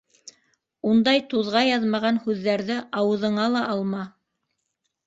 Ундай 0.91 1.21
туҙға 1.33 1.63
яҙмаған 1.67 2.19
һүҙҙәрҙе 2.27 2.79
ауыҙыңа 3.03 3.47
ла 3.59 3.65
алма. 3.77 4.07